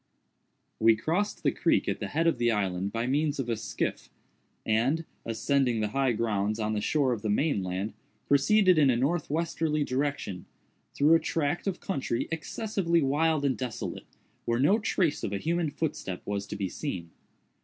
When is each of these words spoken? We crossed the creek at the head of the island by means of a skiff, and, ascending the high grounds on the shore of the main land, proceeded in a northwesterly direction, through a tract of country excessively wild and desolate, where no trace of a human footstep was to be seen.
We 0.79 0.95
crossed 0.95 1.43
the 1.43 1.51
creek 1.51 1.87
at 1.87 1.99
the 1.99 2.07
head 2.07 2.25
of 2.25 2.39
the 2.39 2.49
island 2.49 2.91
by 2.91 3.05
means 3.05 3.37
of 3.37 3.49
a 3.49 3.55
skiff, 3.55 4.09
and, 4.65 5.05
ascending 5.25 5.79
the 5.79 5.89
high 5.89 6.13
grounds 6.13 6.59
on 6.59 6.73
the 6.73 6.81
shore 6.81 7.13
of 7.13 7.21
the 7.21 7.29
main 7.29 7.61
land, 7.61 7.93
proceeded 8.27 8.79
in 8.79 8.89
a 8.89 8.97
northwesterly 8.97 9.83
direction, 9.83 10.47
through 10.95 11.13
a 11.13 11.19
tract 11.19 11.67
of 11.67 11.79
country 11.79 12.27
excessively 12.31 13.03
wild 13.03 13.45
and 13.45 13.59
desolate, 13.59 14.07
where 14.45 14.57
no 14.59 14.79
trace 14.79 15.23
of 15.23 15.33
a 15.33 15.37
human 15.37 15.69
footstep 15.69 16.23
was 16.25 16.47
to 16.47 16.55
be 16.55 16.67
seen. 16.67 17.11